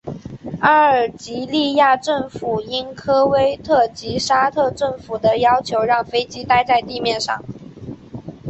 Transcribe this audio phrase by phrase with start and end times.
[0.61, 7.43] 阿尔及利亚政府应科威特及沙特政府的要求让飞机待在地面上。